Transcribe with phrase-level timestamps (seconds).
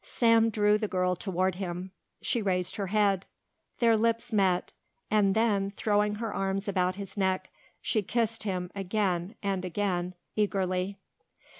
[0.03, 1.91] Sam drew the girl toward him.
[2.23, 3.27] She raised her head.
[3.77, 4.71] Their lips met,
[5.11, 7.51] and then, throwing her arms about his neck,
[7.83, 10.97] she kissed him again and again eagerly.